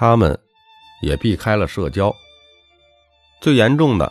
[0.00, 0.34] 他们
[1.02, 2.10] 也避开了社交，
[3.38, 4.10] 最严重的，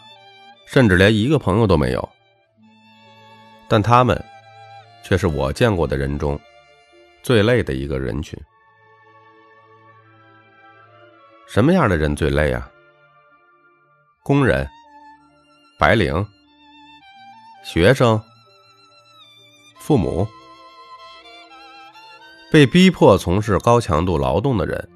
[0.68, 2.10] 甚至连一个朋友都没有。
[3.68, 4.23] 但他们
[5.04, 6.39] 却是我见过的人中
[7.23, 8.39] 最累的一个人群。
[11.48, 12.70] 什么样的人最累啊？
[14.21, 14.70] 工人、
[15.80, 16.24] 白领、
[17.66, 18.21] 学生、
[19.80, 20.28] 父母。
[22.52, 24.88] 被逼迫从事高强度劳动的人，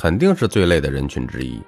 [0.00, 1.60] 肯定是最累的人群之一。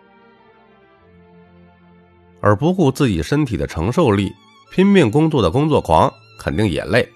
[2.40, 4.32] 而不顾自己身体的承受力，
[4.70, 6.08] 拼命工作的工作狂，
[6.38, 7.06] 肯定也累，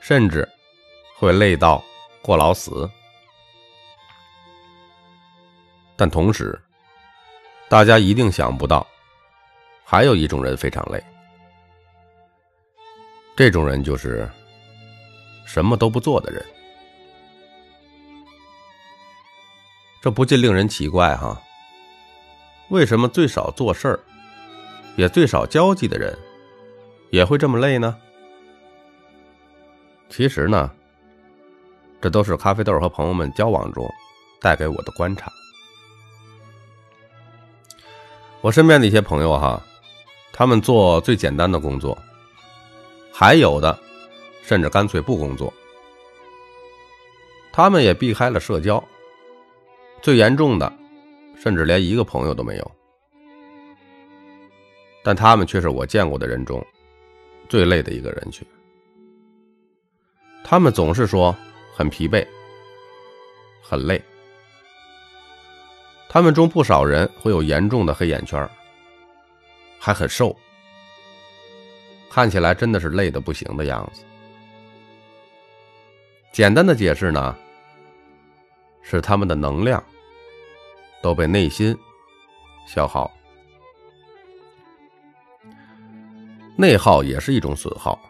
[0.00, 0.48] 甚至
[1.18, 1.82] 会累到
[2.22, 2.88] 过劳死。
[5.96, 6.56] 但同时，
[7.68, 8.86] 大家一定想不到，
[9.82, 11.02] 还有一种人非常累。
[13.34, 14.30] 这种人就是
[15.44, 16.53] 什么都不做的人。
[20.04, 21.40] 这不禁令人奇怪哈，
[22.68, 23.98] 为什么最少做事儿，
[24.96, 26.14] 也最少交际的人，
[27.08, 27.96] 也会这么累呢？
[30.10, 30.70] 其实呢，
[32.02, 33.82] 这都是咖啡豆和朋友们交往中
[34.42, 35.32] 带给我的观察。
[38.42, 39.58] 我身边的一些朋友哈，
[40.34, 41.96] 他们做最简单的工作，
[43.10, 43.78] 还有的
[44.42, 45.50] 甚至干脆不工作，
[47.50, 48.84] 他们也避开了社交。
[50.04, 50.70] 最严重的，
[51.34, 52.72] 甚至连一个朋友都没有，
[55.02, 56.62] 但他们却是我见过的人中
[57.48, 58.46] 最累的一个人群。
[60.44, 61.34] 他们总是说
[61.74, 62.22] 很疲惫、
[63.62, 63.98] 很累。
[66.06, 68.46] 他们中不少人会有严重的黑眼圈，
[69.78, 70.36] 还很瘦，
[72.10, 74.02] 看起来真的是累的不行的样子。
[76.30, 77.34] 简单的解释呢，
[78.82, 79.82] 是他们的能量。
[81.04, 81.76] 都被内心
[82.66, 83.12] 消耗，
[86.56, 88.00] 内耗也是一种损耗，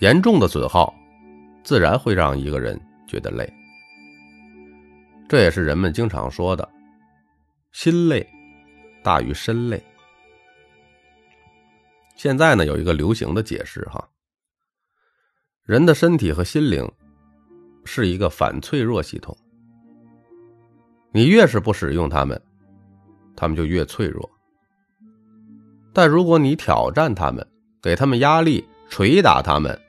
[0.00, 0.92] 严重的损耗
[1.62, 2.76] 自然会让一个人
[3.06, 3.48] 觉得累。
[5.28, 6.68] 这也是人们经常说的
[7.70, 8.28] “心累
[9.04, 9.80] 大于身累”。
[12.18, 14.04] 现在呢，有一个流行的解释哈，
[15.62, 16.90] 人的身体和心灵
[17.84, 19.36] 是一个反脆弱系统。
[21.16, 22.40] 你越是不使用他们，
[23.36, 24.28] 他们就越脆弱。
[25.92, 27.46] 但如果你挑战他们，
[27.80, 29.80] 给他们压力，捶打他们，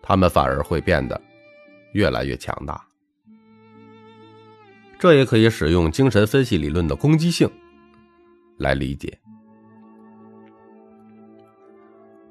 [0.00, 1.20] 他们反而会变得
[1.92, 2.82] 越来越强大。
[4.98, 7.46] 这也可以使用精神分析理论的攻击性
[8.56, 9.18] 来理解。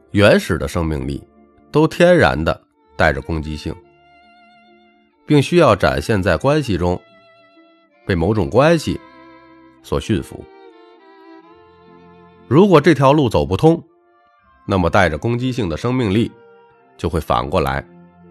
[0.10, 1.24] 原始的生命力
[1.72, 2.60] 都天然的
[2.98, 3.72] 带着攻击性，
[5.28, 7.00] 并需要展现在关系中。
[8.10, 9.00] 被某种关系
[9.84, 10.44] 所驯服。
[12.48, 13.80] 如果这条路走不通，
[14.66, 16.32] 那么带着攻击性的生命力
[16.98, 17.86] 就会反过来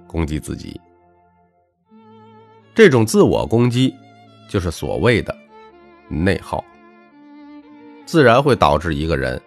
[0.08, 0.80] 攻击自己。
[2.74, 3.94] 这种自我攻击
[4.50, 5.32] 就是所谓的
[6.08, 6.64] 内耗，
[8.04, 9.40] 自然会导致一个人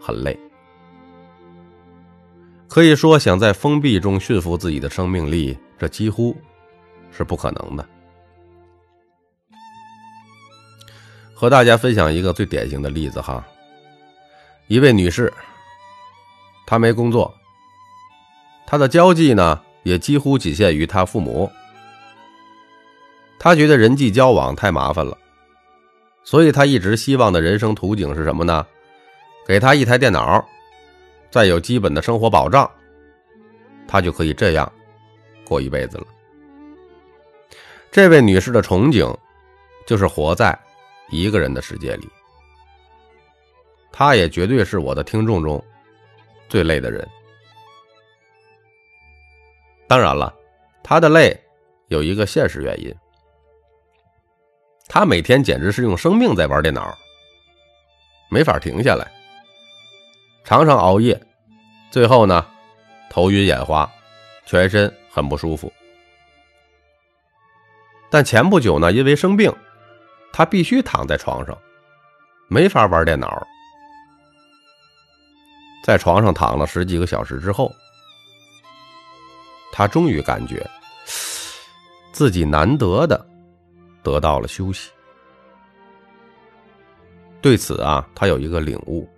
[0.00, 0.36] 很累。
[2.66, 6.36] 可以说，想在封闭中驯服自己的生命力，这几乎
[7.12, 7.88] 是不可能的。
[11.42, 13.44] 和大家分享一个最典型的例子哈，
[14.68, 15.32] 一位女士，
[16.64, 17.34] 她没工作，
[18.64, 21.50] 她的交际呢也几乎仅限于她父母。
[23.40, 25.18] 她觉得人际交往太麻烦了，
[26.22, 28.64] 所以她一直希望的人生图景是什么呢？
[29.44, 30.46] 给她一台电脑，
[31.28, 32.70] 再有基本的生活保障，
[33.88, 34.72] 她就可以这样
[35.44, 36.06] 过一辈子了。
[37.90, 39.12] 这位女士的憧憬
[39.84, 40.56] 就是活在。
[41.12, 42.08] 一个人的世界里，
[43.92, 45.62] 他也绝对是我的听众中
[46.48, 47.06] 最累的人。
[49.86, 50.34] 当然了，
[50.82, 51.38] 他的累
[51.88, 52.90] 有一个现实原因，
[54.88, 56.96] 他每天简直是用生命在玩电脑，
[58.30, 59.06] 没法停下来，
[60.44, 61.20] 常常熬夜，
[61.90, 62.46] 最后呢，
[63.10, 63.86] 头晕眼花，
[64.46, 65.70] 全身很不舒服。
[68.08, 69.54] 但前不久呢，因为生病。
[70.32, 71.56] 他必须躺在床上，
[72.48, 73.46] 没法玩电脑。
[75.84, 77.70] 在床上躺了十几个小时之后，
[79.72, 80.64] 他终于感觉
[82.12, 83.26] 自己难得的
[84.02, 84.90] 得到了休息。
[87.40, 89.08] 对此啊，他有一个领悟：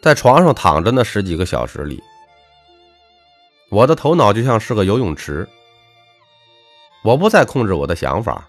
[0.00, 2.00] 在床上躺着那十几个小时里，
[3.68, 5.48] 我的头脑就像是个游泳池，
[7.02, 8.48] 我不再控制我的想法。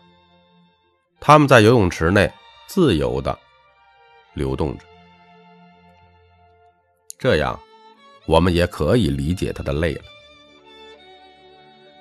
[1.25, 2.29] 他们在游泳池内
[2.67, 3.39] 自由的
[4.33, 4.83] 流动着。
[7.17, 7.57] 这样，
[8.25, 10.03] 我们也可以理解他的累了。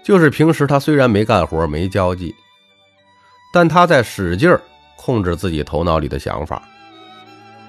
[0.02, 2.34] 就是平时他虽然没干活、没交际，
[3.54, 4.52] 但他在使劲
[4.96, 6.60] 控制自己头脑里的想法，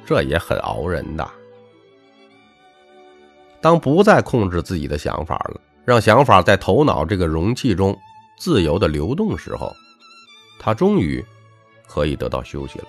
[0.08, 1.30] 这也很熬人的。
[3.62, 7.96] 当不再控制自己的想法了，让想法在头脑这个容器中
[8.40, 9.72] 自由的流动时候，
[10.60, 11.24] 他终于
[11.88, 12.88] 可以得到休息了，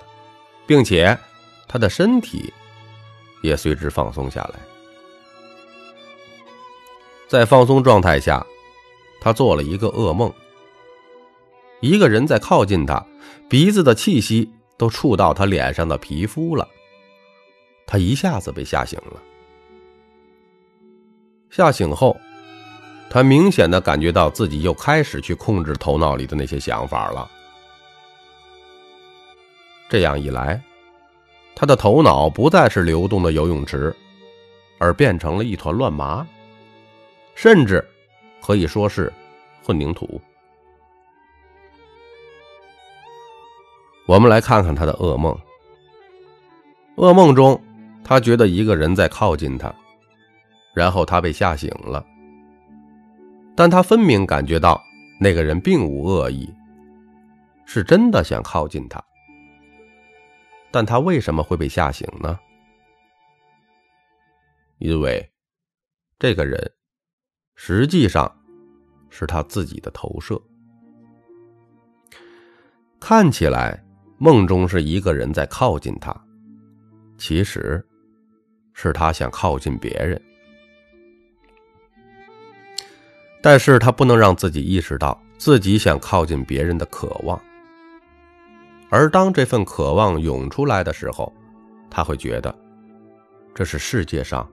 [0.66, 1.16] 并且
[1.68, 2.52] 他的身体。
[3.42, 4.58] 也随之放松下来。
[7.28, 8.42] 在放松状态下，
[9.20, 10.32] 他做了一个噩梦。
[11.80, 13.04] 一个人在靠近他，
[13.46, 16.66] 鼻子的气息都触到他脸上的皮肤了。
[17.86, 19.22] 他一下子被吓醒了。
[21.50, 22.18] 吓醒后，
[23.10, 27.30] 他明显的感觉到自己又开始去控制头脑里的那些想法了。
[29.94, 30.60] 这样一来。
[31.54, 33.94] 他的头脑不再是流动的游泳池，
[34.80, 36.26] 而变成了一团乱麻，
[37.36, 37.86] 甚至
[38.42, 39.12] 可以说是
[39.62, 40.20] 混凝土。
[44.08, 45.32] 我们来看看他的噩梦。
[46.96, 47.62] 噩梦中，
[48.02, 49.72] 他觉得一个人在靠近他，
[50.74, 52.04] 然后他被吓醒了，
[53.54, 54.82] 但他分明感觉到
[55.20, 56.52] 那个人并无恶意，
[57.64, 59.00] 是真的想靠近他。
[60.74, 62.36] 但他为什么会被吓醒呢？
[64.78, 65.24] 因为
[66.18, 66.60] 这个人
[67.54, 68.28] 实际上
[69.08, 70.36] 是他自己的投射。
[72.98, 73.80] 看起来
[74.18, 76.12] 梦中是一个人在靠近他，
[77.16, 77.80] 其实
[78.72, 80.20] 是他想靠近别人，
[83.40, 87.40] 但是他不能让自己意识到自己想靠近别人的渴望。
[88.94, 91.32] 而当这份渴望涌出来的时候，
[91.90, 92.54] 他会觉得
[93.52, 94.48] 这是世界上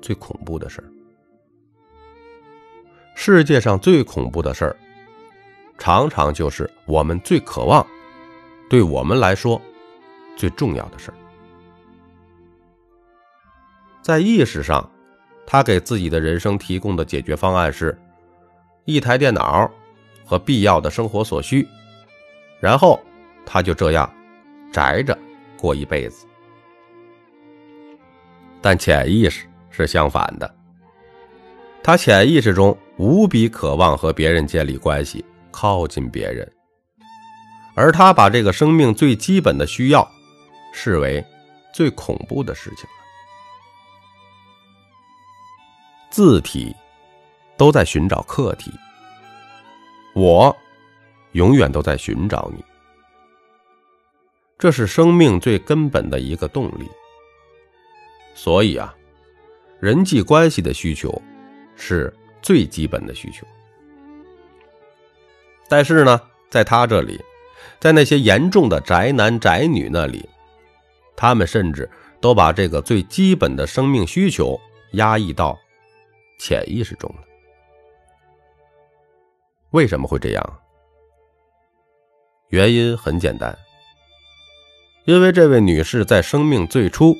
[0.00, 0.88] 最恐怖的事儿。
[3.14, 4.74] 世界上最恐怖的事儿，
[5.76, 7.86] 常常就是我们最渴望、
[8.70, 9.60] 对我们来说
[10.38, 11.14] 最重要的事儿。
[14.00, 14.90] 在意识上，
[15.46, 17.94] 他给自己的人生提供的解决方案是：
[18.86, 19.70] 一台电脑
[20.24, 21.68] 和必要的生活所需，
[22.58, 22.98] 然后。
[23.44, 24.12] 他就这样
[24.72, 25.16] 宅着
[25.58, 26.26] 过一辈子，
[28.60, 30.54] 但潜意识是相反的。
[31.82, 36.50] 他潜意识中无比渴望和别人建立关系，靠近别人，
[37.74, 40.08] 而他把这个生命最基本的需要
[40.72, 41.24] 视为
[41.74, 42.96] 最恐怖的事情了。
[46.08, 46.74] 字体
[47.56, 48.70] 都在寻找客体，
[50.14, 50.56] 我
[51.32, 52.64] 永远都在寻找你。
[54.62, 56.88] 这是生命最根本的一个动力，
[58.32, 58.94] 所以啊，
[59.80, 61.20] 人际关系的需求
[61.74, 63.44] 是最基本的需求。
[65.68, 67.20] 但是呢，在他这里，
[67.80, 70.28] 在那些严重的宅男宅女那里，
[71.16, 74.56] 他们甚至都把这个最基本的生命需求
[74.92, 75.58] 压抑到
[76.38, 77.24] 潜意识中了。
[79.70, 80.60] 为什么会这样？
[82.50, 83.58] 原因很简单。
[85.04, 87.16] 因为这位女士在生命最初，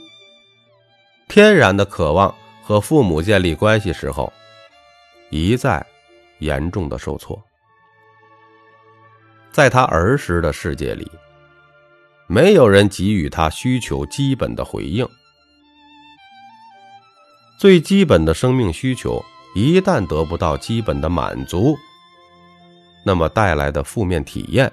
[1.28, 4.32] 天然的渴望和父母建立关系时候，
[5.30, 5.84] 一再
[6.38, 7.42] 严重的受挫。
[9.50, 11.10] 在她儿时的世界里，
[12.28, 15.06] 没有人给予她需求基本的回应。
[17.58, 19.20] 最基本的生命需求
[19.54, 21.76] 一旦得不到基本的满足，
[23.04, 24.72] 那么带来的负面体验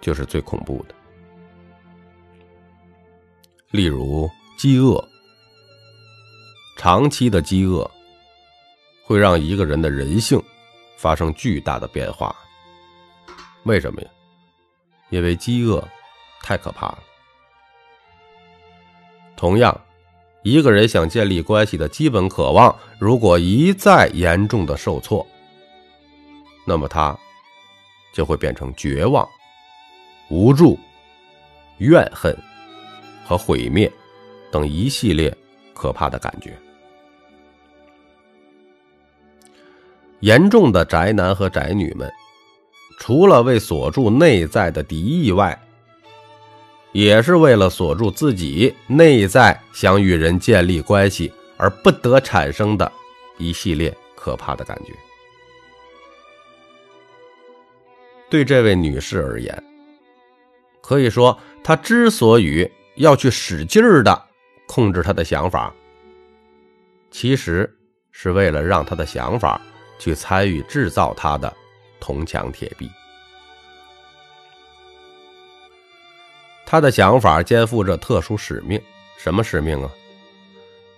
[0.00, 0.94] 就是最恐怖的。
[3.70, 5.02] 例如，饥饿，
[6.76, 7.88] 长期的饥饿
[9.04, 10.42] 会让一个人的人性
[10.96, 12.34] 发生巨大的变化。
[13.62, 14.08] 为什么呀？
[15.10, 15.86] 因为饥饿
[16.42, 16.98] 太可怕了。
[19.36, 19.80] 同样，
[20.42, 25.24] 一个人想建立关系的基本渴望，如果一再严重的受挫，
[26.66, 27.16] 那么他
[28.12, 29.28] 就会变成绝望、
[30.28, 30.76] 无助、
[31.78, 32.36] 怨恨。
[33.30, 33.88] 和毁灭
[34.50, 35.32] 等一系列
[35.72, 36.58] 可怕的感觉。
[40.18, 42.12] 严重的宅男和宅女们，
[42.98, 45.56] 除了为锁住内在的敌意外，
[46.90, 52.90] 也是为了锁住自己内在想与人建立关系而不得产生的
[53.38, 54.92] 一系列可怕的感觉。
[58.28, 59.64] 对这位女士而言，
[60.80, 62.68] 可以说，她之所以
[63.00, 64.26] 要去使劲儿的
[64.66, 65.74] 控制他的想法，
[67.10, 67.68] 其实
[68.12, 69.58] 是为了让他的想法
[69.98, 71.54] 去参与制造他的
[71.98, 72.90] 铜墙铁壁。
[76.66, 78.80] 他的想法肩负着特殊使命，
[79.16, 79.90] 什么使命啊？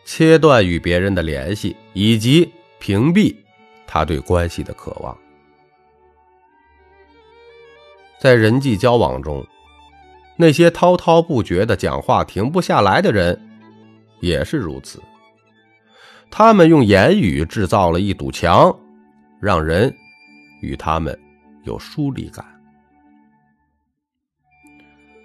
[0.05, 3.33] 切断与别人的联系，以及屏蔽
[3.87, 5.17] 他对关系的渴望。
[8.19, 9.47] 在人际交往中，
[10.37, 13.39] 那些滔滔不绝的讲话停不下来的人，
[14.21, 15.01] 也是如此。
[16.31, 18.75] 他们用言语制造了一堵墙，
[19.41, 19.95] 让人
[20.63, 21.17] 与他们
[21.65, 22.45] 有疏离感。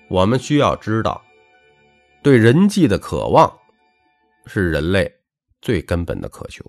[0.09, 1.21] 我们需要知道，
[2.21, 3.51] 对人际的渴望
[4.45, 5.11] 是人类
[5.61, 6.63] 最根本的渴求。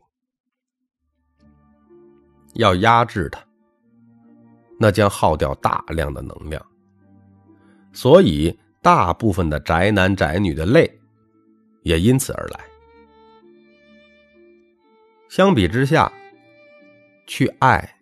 [2.55, 3.41] 要压制它，
[4.79, 6.65] 那将耗掉大量的能量。
[8.01, 10.89] 所以，大部分的宅男宅女的累，
[11.83, 12.61] 也因此而来。
[15.29, 16.13] 相比之下，
[17.27, 17.97] 去爱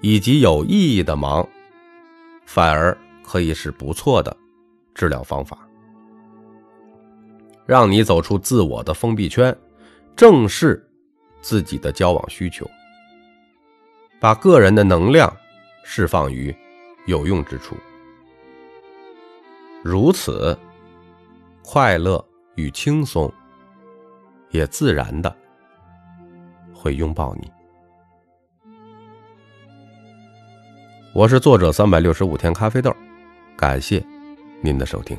[0.00, 1.46] 以及有意义的忙，
[2.46, 2.96] 反而。
[3.22, 4.34] 可以是不错的
[4.94, 5.58] 治疗方法，
[7.66, 9.54] 让你走出自我的封闭圈，
[10.14, 10.88] 正视
[11.40, 12.64] 自己的交往需求，
[14.20, 15.30] 把个人的能量
[15.82, 16.54] 释放于
[17.06, 17.76] 有用之处。
[19.86, 20.58] 如此，
[21.62, 22.22] 快乐
[22.56, 23.32] 与轻松
[24.50, 25.32] 也自然的
[26.74, 27.48] 会拥抱你。
[31.14, 32.92] 我是作者三百六十五天咖啡豆。
[33.56, 34.04] 感谢
[34.60, 35.16] 您的收听。